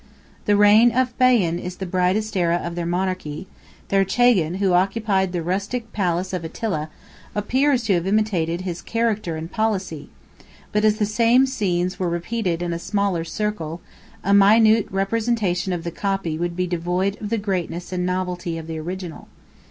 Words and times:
The 0.45 0.55
reign 0.57 0.91
of 0.91 1.15
Baian 1.19 1.59
is 1.61 1.75
the 1.75 1.85
brightest 1.85 2.35
aera 2.35 2.55
of 2.55 2.73
their 2.73 2.87
monarchy; 2.87 3.45
their 3.89 4.03
chagan, 4.03 4.55
who 4.55 4.73
occupied 4.73 5.31
the 5.31 5.43
rustic 5.43 5.93
palace 5.93 6.33
of 6.33 6.43
Attila, 6.43 6.89
appears 7.35 7.83
to 7.83 7.93
have 7.93 8.07
imitated 8.07 8.61
his 8.61 8.81
character 8.81 9.35
and 9.37 9.51
policy; 9.51 10.09
23 10.39 10.49
but 10.71 10.83
as 10.85 10.95
the 10.95 11.05
same 11.05 11.45
scenes 11.45 11.99
were 11.99 12.09
repeated 12.09 12.63
in 12.63 12.73
a 12.73 12.79
smaller 12.79 13.23
circle, 13.23 13.79
a 14.23 14.33
minute 14.33 14.87
representation 14.89 15.71
of 15.71 15.83
the 15.83 15.91
copy 15.91 16.35
would 16.35 16.55
be 16.55 16.65
devoid 16.65 17.15
of 17.21 17.29
the 17.29 17.37
greatness 17.37 17.93
and 17.93 18.03
novelty 18.03 18.57
of 18.57 18.65
the 18.65 18.79
original. 18.79 19.27